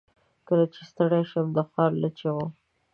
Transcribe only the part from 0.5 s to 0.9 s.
چې